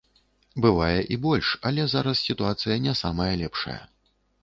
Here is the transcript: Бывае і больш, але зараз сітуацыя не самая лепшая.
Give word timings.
Бывае 0.65 0.95
і 1.17 1.19
больш, 1.27 1.53
але 1.71 1.87
зараз 1.95 2.25
сітуацыя 2.31 2.81
не 2.89 2.99
самая 3.05 3.33
лепшая. 3.47 3.81